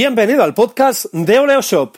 [0.00, 1.96] Bienvenido al podcast de Oleo Shop.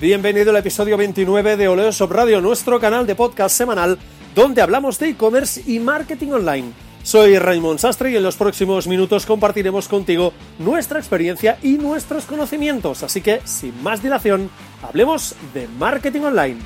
[0.00, 3.98] Bienvenido al episodio 29 de Oleo Shop Radio, nuestro canal de podcast semanal
[4.34, 6.72] donde hablamos de e-commerce y marketing online.
[7.02, 13.02] Soy Raymond Sastre y en los próximos minutos compartiremos contigo nuestra experiencia y nuestros conocimientos.
[13.02, 14.50] Así que, sin más dilación,
[14.82, 16.58] hablemos de marketing online.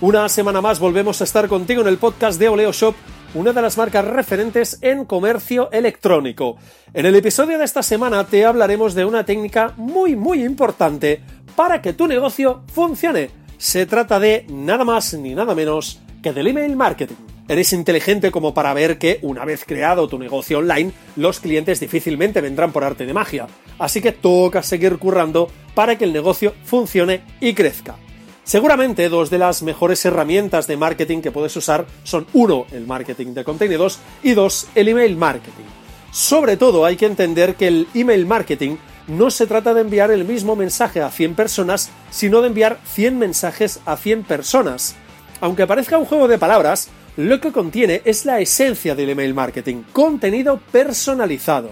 [0.00, 2.94] Una semana más volvemos a estar contigo en el podcast de Oleo Shop,
[3.34, 6.56] una de las marcas referentes en comercio electrónico.
[6.92, 11.20] En el episodio de esta semana te hablaremos de una técnica muy muy importante
[11.56, 13.30] para que tu negocio funcione.
[13.56, 16.00] Se trata de nada más ni nada menos
[16.32, 17.16] del email marketing.
[17.48, 22.40] Eres inteligente como para ver que una vez creado tu negocio online, los clientes difícilmente
[22.40, 23.46] vendrán por arte de magia.
[23.78, 27.96] Así que toca seguir currando para que el negocio funcione y crezca.
[28.44, 33.34] Seguramente dos de las mejores herramientas de marketing que puedes usar son uno, el marketing
[33.34, 35.64] de contenidos y dos, el email marketing.
[36.10, 40.24] Sobre todo hay que entender que el email marketing no se trata de enviar el
[40.24, 44.96] mismo mensaje a 100 personas, sino de enviar 100 mensajes a 100 personas.
[45.40, 49.82] Aunque parezca un juego de palabras, lo que contiene es la esencia del email marketing,
[49.92, 51.70] contenido personalizado.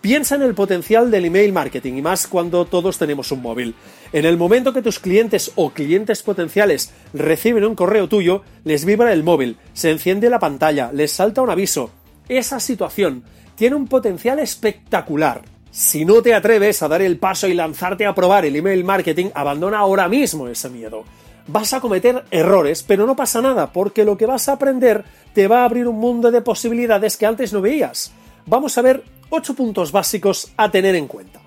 [0.00, 3.74] Piensa en el potencial del email marketing y más cuando todos tenemos un móvil.
[4.12, 9.12] En el momento que tus clientes o clientes potenciales reciben un correo tuyo, les vibra
[9.12, 11.90] el móvil, se enciende la pantalla, les salta un aviso.
[12.28, 13.24] Esa situación
[13.56, 15.42] tiene un potencial espectacular.
[15.70, 19.26] Si no te atreves a dar el paso y lanzarte a probar el email marketing,
[19.34, 21.04] abandona ahora mismo ese miedo
[21.46, 25.48] vas a cometer errores, pero no pasa nada, porque lo que vas a aprender te
[25.48, 28.12] va a abrir un mundo de posibilidades que antes no veías.
[28.46, 31.40] Vamos a ver 8 puntos básicos a tener en cuenta.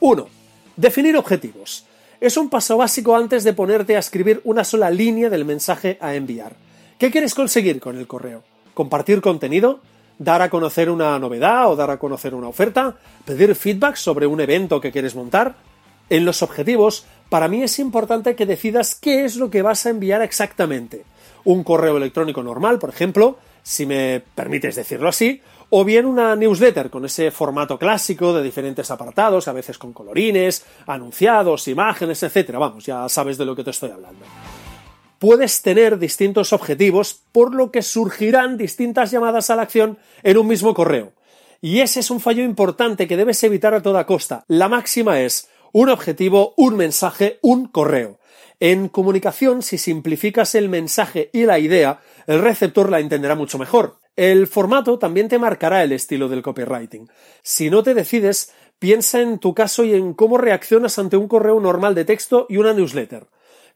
[0.00, 0.26] 1.
[0.76, 1.84] Definir objetivos.
[2.20, 6.14] Es un paso básico antes de ponerte a escribir una sola línea del mensaje a
[6.14, 6.54] enviar.
[6.98, 8.42] ¿Qué quieres conseguir con el correo?
[8.74, 9.80] ¿Compartir contenido?
[10.18, 12.96] ¿Dar a conocer una novedad o dar a conocer una oferta?
[13.26, 15.56] ¿Pedir feedback sobre un evento que quieres montar?
[16.08, 19.90] En los objetivos, para mí es importante que decidas qué es lo que vas a
[19.90, 21.04] enviar exactamente.
[21.44, 26.90] Un correo electrónico normal, por ejemplo, si me permites decirlo así, o bien una newsletter
[26.90, 32.52] con ese formato clásico de diferentes apartados, a veces con colorines, anunciados, imágenes, etc.
[32.58, 34.24] Vamos, ya sabes de lo que te estoy hablando.
[35.18, 40.46] Puedes tener distintos objetivos, por lo que surgirán distintas llamadas a la acción en un
[40.46, 41.12] mismo correo.
[41.60, 44.44] Y ese es un fallo importante que debes evitar a toda costa.
[44.46, 45.48] La máxima es
[45.78, 48.18] un objetivo, un mensaje, un correo.
[48.60, 53.98] En comunicación, si simplificas el mensaje y la idea, el receptor la entenderá mucho mejor.
[54.16, 57.10] El formato también te marcará el estilo del copywriting.
[57.42, 61.60] Si no te decides, piensa en tu caso y en cómo reaccionas ante un correo
[61.60, 63.26] normal de texto y una newsletter.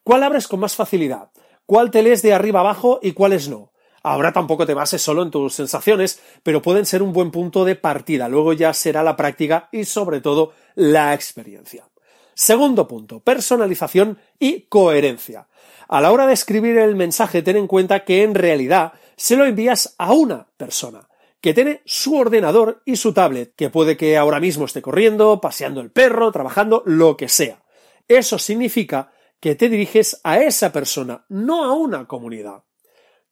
[0.03, 1.29] ¿Cuál abres con más facilidad?
[1.67, 3.73] ¿Cuál te lees de arriba abajo y cuáles no?
[4.03, 7.77] Ahora tampoco te bases solo en tus sensaciones, pero pueden ser un buen punto de
[7.77, 8.29] partida.
[8.29, 11.90] Luego ya será la práctica y sobre todo la experiencia.
[12.35, 15.49] Segundo punto, personalización y coherencia.
[15.89, 19.45] A la hora de escribir el mensaje, ten en cuenta que en realidad se lo
[19.45, 21.09] envías a una persona,
[21.41, 25.81] que tiene su ordenador y su tablet, que puede que ahora mismo esté corriendo, paseando
[25.81, 27.63] el perro, trabajando, lo que sea.
[28.09, 32.65] Eso significa que te diriges a esa persona, no a una comunidad.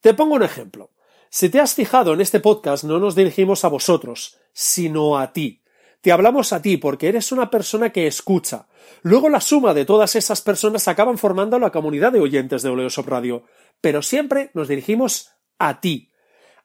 [0.01, 0.91] Te pongo un ejemplo.
[1.29, 5.61] Si te has fijado en este podcast, no nos dirigimos a vosotros, sino a ti.
[6.01, 8.67] Te hablamos a ti porque eres una persona que escucha.
[9.01, 13.07] Luego la suma de todas esas personas acaban formando la comunidad de oyentes de Oleosop
[13.07, 13.43] Radio.
[13.81, 16.11] Pero siempre nos dirigimos a ti.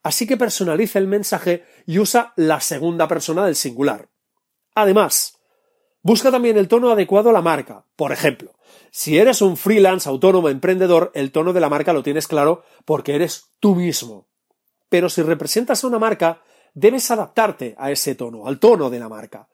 [0.05, 4.09] Así que personaliza el mensaje y usa la segunda persona del singular.
[4.75, 5.41] Además,
[6.03, 7.87] busca también el tono adecuado a la marca.
[7.97, 8.53] Por ejemplo,
[8.91, 13.15] si eres un freelance, autónomo, emprendedor, el tono de la marca lo tienes claro porque
[13.17, 14.29] eres tú mismo.
[14.89, 16.43] Pero si representas a una marca,
[16.75, 19.49] debes adaptarte a ese tono, al tono de la marca.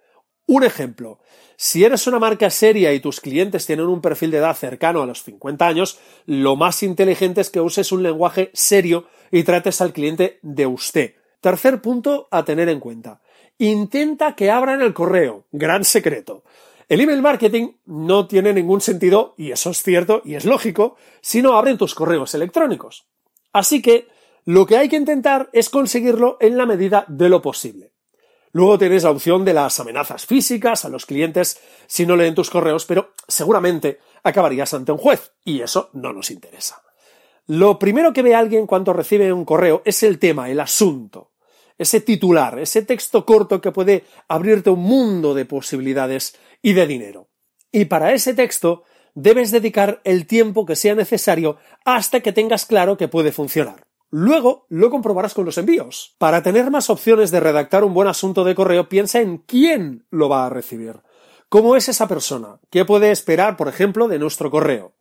[0.46, 1.20] Un ejemplo,
[1.56, 5.06] si eres una marca seria y tus clientes tienen un perfil de edad cercano a
[5.06, 9.92] los 50 años, lo más inteligente es que uses un lenguaje serio y trates al
[9.92, 11.14] cliente de usted.
[11.40, 13.20] Tercer punto a tener en cuenta.
[13.58, 15.46] Intenta que abran el correo.
[15.52, 16.44] Gran secreto.
[16.88, 21.40] El email marketing no tiene ningún sentido, y eso es cierto y es lógico, si
[21.40, 23.06] no abren tus correos electrónicos.
[23.52, 24.08] Así que
[24.44, 27.92] lo que hay que intentar es conseguirlo en la medida de lo posible.
[28.52, 32.50] Luego tienes la opción de las amenazas físicas a los clientes si no leen tus
[32.50, 36.82] correos, pero seguramente acabarías ante un juez, y eso no nos interesa.
[37.46, 41.30] Lo primero que ve alguien cuando recibe un correo es el tema, el asunto.
[41.78, 47.30] ese titular, ese texto corto que puede abrirte un mundo de posibilidades y de dinero.
[47.72, 48.84] Y para ese texto
[49.14, 53.89] debes dedicar el tiempo que sea necesario hasta que tengas claro que puede funcionar.
[54.10, 56.16] Luego lo comprobarás con los envíos.
[56.18, 60.28] Para tener más opciones de redactar un buen asunto de correo, piensa en quién lo
[60.28, 61.00] va a recibir.
[61.48, 62.58] ¿Cómo es esa persona?
[62.70, 64.94] ¿Qué puede esperar, por ejemplo, de nuestro correo?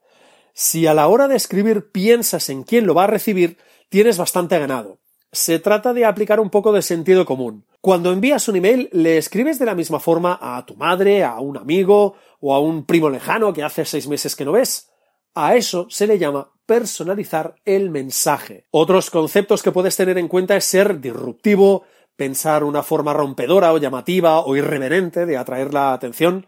[0.53, 3.57] Si a la hora de escribir piensas en quién lo va a recibir,
[3.89, 4.99] tienes bastante ganado.
[5.31, 7.65] Se trata de aplicar un poco de sentido común.
[7.81, 11.57] Cuando envías un email, le escribes de la misma forma a tu madre, a un
[11.57, 14.89] amigo o a un primo lejano que hace seis meses que no ves.
[15.35, 18.65] A eso se le llama personalizar el mensaje.
[18.71, 21.83] Otros conceptos que puedes tener en cuenta es ser disruptivo,
[22.15, 26.45] pensar una forma rompedora o llamativa o irreverente de atraer la atención.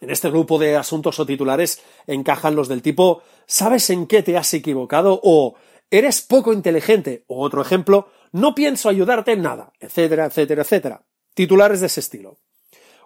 [0.00, 4.36] En este grupo de asuntos o titulares encajan los del tipo ¿sabes en qué te
[4.36, 5.18] has equivocado?
[5.22, 5.54] o
[5.90, 11.02] eres poco inteligente o otro ejemplo no pienso ayudarte en nada, etcétera, etcétera, etcétera.
[11.34, 12.36] Titulares de ese estilo.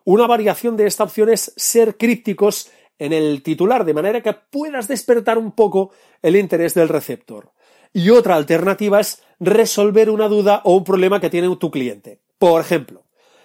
[0.04, 4.88] Una variación de esta opción es ser crípticos en el titular, de manera que puedas
[4.88, 5.90] despertar un poco
[6.22, 7.52] el interés del receptor.
[7.92, 12.20] Y otra alternativa es resolver una duda o un problema que tiene tu cliente.
[12.38, 13.04] Por ejemplo,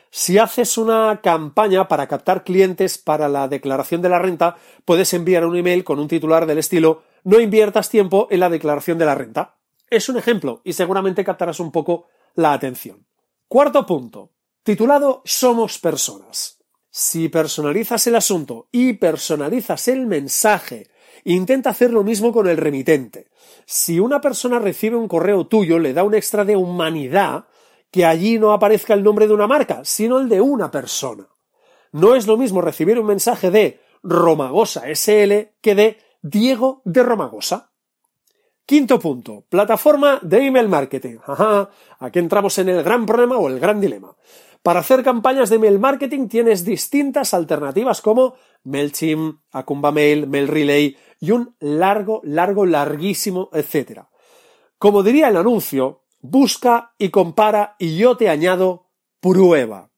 [0.09, 5.45] si haces una campaña para captar clientes para la declaración de la renta, puedes enviar
[5.45, 9.15] un email con un titular del estilo no inviertas tiempo en la declaración de la
[9.15, 9.55] renta.
[9.89, 13.05] Es un ejemplo y seguramente captarás un poco la atención.
[13.47, 14.31] Cuarto punto,
[14.63, 16.62] titulado Somos personas.
[16.95, 20.91] Si personalizas el asunto y personalizas el mensaje,
[21.23, 23.29] intenta hacer lo mismo con el remitente.
[23.65, 27.45] Si una persona recibe un correo tuyo, le da un extra de humanidad
[27.89, 31.27] que allí no aparezca el nombre de una marca, sino el de una persona.
[31.93, 37.71] No es lo mismo recibir un mensaje de Romagosa SL que de Diego de Romagosa.
[38.67, 41.17] Quinto punto, plataforma de email marketing.
[41.25, 44.15] Ajá, aquí entramos en el gran problema o el gran dilema.
[44.63, 50.97] Para hacer campañas de email marketing tienes distintas alternativas como MailChimp, Acumba Mail, Mail Relay
[51.19, 54.09] y un largo, largo, larguísimo, etcétera.
[54.77, 58.87] Como diría el anuncio, busca y compara y yo te añado
[59.19, 59.91] prueba.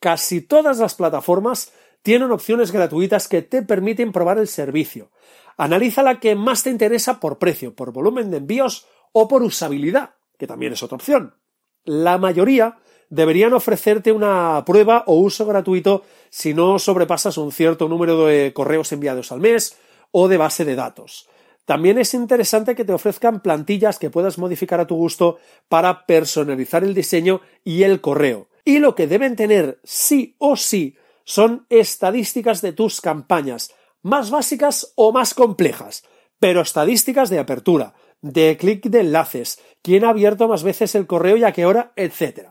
[0.00, 1.72] Casi todas las plataformas
[2.02, 5.12] tienen opciones gratuitas que te permiten probar el servicio.
[5.56, 10.14] Analiza la que más te interesa por precio, por volumen de envíos o por usabilidad,
[10.36, 11.36] que también es otra opción.
[11.84, 12.78] La mayoría
[13.10, 18.92] deberían ofrecerte una prueba o uso gratuito si no sobrepasas un cierto número de correos
[18.92, 19.76] enviados al mes
[20.12, 21.28] o de base de datos.
[21.66, 26.82] También es interesante que te ofrezcan plantillas que puedas modificar a tu gusto para personalizar
[26.82, 28.48] el diseño y el correo.
[28.64, 33.72] Y lo que deben tener sí o sí son estadísticas de tus campañas,
[34.02, 36.02] más básicas o más complejas,
[36.38, 41.36] pero estadísticas de apertura, de clic de enlaces, quién ha abierto más veces el correo
[41.36, 42.50] y a qué hora, etc.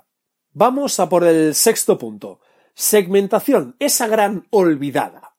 [0.54, 2.40] Vamos a por el sexto punto.
[2.74, 5.36] Segmentación, esa gran olvidada.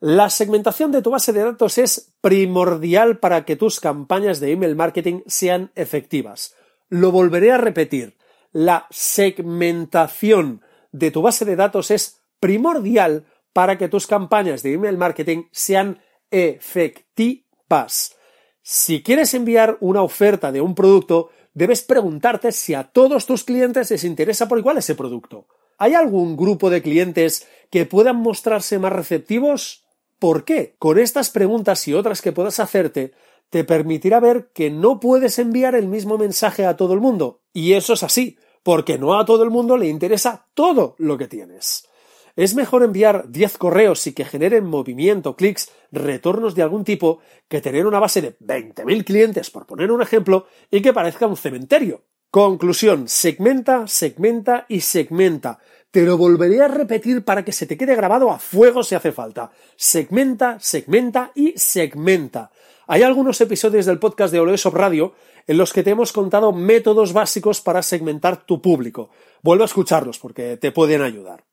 [0.00, 4.74] La segmentación de tu base de datos es primordial para que tus campañas de email
[4.74, 6.54] marketing sean efectivas.
[6.88, 8.16] Lo volveré a repetir.
[8.52, 10.62] La segmentación
[10.92, 16.02] de tu base de datos es primordial para que tus campañas de email marketing sean
[16.30, 18.16] efectivas.
[18.62, 23.90] Si quieres enviar una oferta de un producto, debes preguntarte si a todos tus clientes
[23.90, 25.46] les interesa por igual ese producto.
[25.78, 29.84] ¿Hay algún grupo de clientes que puedan mostrarse más receptivos?
[30.18, 30.74] ¿Por qué?
[30.78, 33.12] Con estas preguntas y otras que puedas hacerte,
[33.50, 37.40] te permitirá ver que no puedes enviar el mismo mensaje a todo el mundo.
[37.52, 41.28] Y eso es así, porque no a todo el mundo le interesa todo lo que
[41.28, 41.88] tienes.
[42.36, 47.60] Es mejor enviar 10 correos y que generen movimiento, clics, retornos de algún tipo, que
[47.60, 52.02] tener una base de 20.000 clientes, por poner un ejemplo, y que parezca un cementerio.
[52.32, 55.60] Conclusión, segmenta, segmenta y segmenta.
[55.92, 59.12] Te lo volveré a repetir para que se te quede grabado a fuego si hace
[59.12, 59.52] falta.
[59.76, 62.50] Segmenta, segmenta y segmenta.
[62.88, 65.14] Hay algunos episodios del podcast de Oleosop Radio
[65.46, 69.10] en los que te hemos contado métodos básicos para segmentar tu público.
[69.40, 71.44] Vuelve a escucharlos porque te pueden ayudar.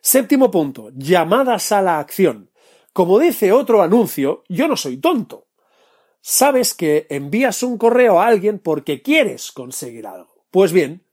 [0.00, 2.50] Séptimo punto, llamadas a la acción.
[2.92, 5.48] Como dice otro anuncio, yo no soy tonto.
[6.22, 10.44] Sabes que envías un correo a alguien porque quieres conseguir algo.
[10.50, 11.04] Pues bien,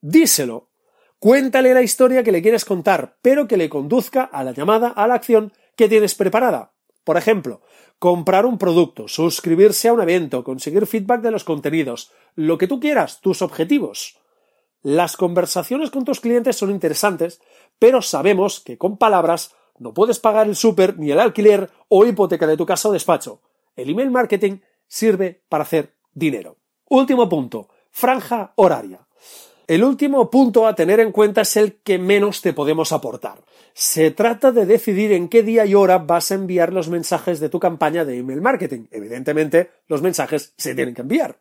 [0.00, 0.70] díselo.
[1.18, 5.06] Cuéntale la historia que le quieres contar, pero que le conduzca a la llamada a
[5.06, 6.72] la acción que tienes preparada.
[7.04, 7.60] Por ejemplo,
[7.98, 12.80] comprar un producto, suscribirse a un evento, conseguir feedback de los contenidos, lo que tú
[12.80, 14.18] quieras, tus objetivos.
[14.82, 17.40] Las conversaciones con tus clientes son interesantes,
[17.78, 22.46] pero sabemos que con palabras no puedes pagar el súper ni el alquiler o hipoteca
[22.46, 23.40] de tu casa o despacho.
[23.76, 24.58] El email marketing
[24.88, 26.56] sirve para hacer dinero.
[26.88, 29.00] Último punto, franja horaria.
[29.68, 33.38] El último punto a tener en cuenta es el que menos te podemos aportar.
[33.72, 37.48] Se trata de decidir en qué día y hora vas a enviar los mensajes de
[37.48, 38.86] tu campaña de email marketing.
[38.90, 41.38] Evidentemente, los mensajes se tienen que enviar.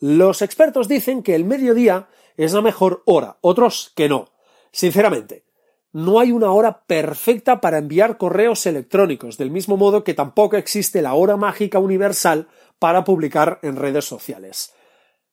[0.00, 4.32] Los expertos dicen que el mediodía es la mejor hora, otros que no.
[4.72, 5.44] Sinceramente,
[5.92, 11.02] no hay una hora perfecta para enviar correos electrónicos, del mismo modo que tampoco existe
[11.02, 14.72] la hora mágica universal para publicar en redes sociales.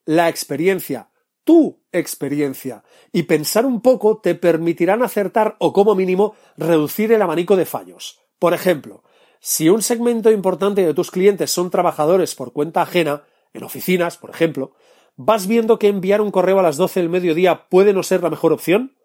[0.05, 1.12] La experiencia,
[1.43, 2.83] tu experiencia
[3.13, 8.19] y pensar un poco te permitirán acertar o como mínimo reducir el abanico de fallos.
[8.38, 9.03] Por ejemplo,
[9.39, 14.29] si un segmento importante de tus clientes son trabajadores por cuenta ajena, en oficinas, por
[14.29, 14.73] ejemplo,
[15.15, 18.29] ¿vas viendo que enviar un correo a las 12 del mediodía puede no ser la
[18.29, 18.95] mejor opción?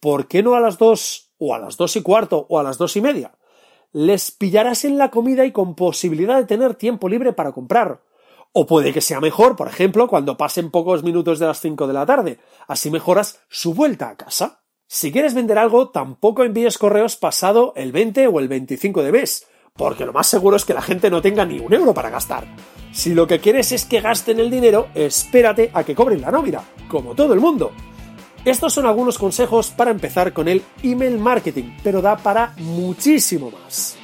[0.00, 2.78] ¿Por qué no a las 2 o a las dos y cuarto o a las
[2.78, 3.34] dos y media?
[3.92, 8.02] Les pillarás en la comida y con posibilidad de tener tiempo libre para comprar.
[8.52, 11.92] O puede que sea mejor, por ejemplo, cuando pasen pocos minutos de las 5 de
[11.92, 12.38] la tarde.
[12.68, 14.64] Así mejoras su vuelta a casa.
[14.86, 19.46] Si quieres vender algo, tampoco envíes correos pasado el 20 o el 25 de mes,
[19.76, 22.44] porque lo más seguro es que la gente no tenga ni un euro para gastar.
[22.92, 26.60] Si lo que quieres es que gasten el dinero, espérate a que cobren la nómina,
[26.86, 27.72] como todo el mundo.
[28.44, 33.96] Estos son algunos consejos para empezar con el email marketing, pero da para muchísimo más.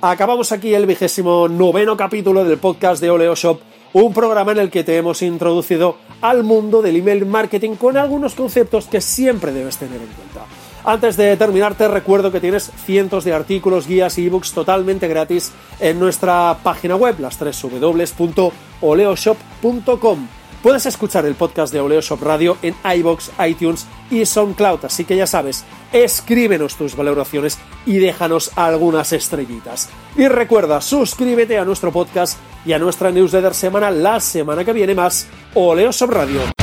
[0.00, 3.60] Acabamos aquí el vigésimo noveno capítulo del podcast de Oleo Shop,
[3.92, 8.34] un programa en el que te hemos introducido al mundo del email marketing con algunos
[8.34, 10.57] conceptos que siempre debes tener en cuenta.
[10.88, 15.52] Antes de terminar, te recuerdo que tienes cientos de artículos, guías y ebooks totalmente gratis
[15.80, 20.28] en nuestra página web, las www.oleoshop.com.
[20.62, 25.26] Puedes escuchar el podcast de Oleoshop Radio en iBox, iTunes y SoundCloud, así que ya
[25.26, 29.90] sabes, escríbenos tus valoraciones y déjanos algunas estrellitas.
[30.16, 34.94] Y recuerda, suscríbete a nuestro podcast y a nuestra newsletter semanal la semana que viene
[34.94, 36.57] más, Oleoshop Radio.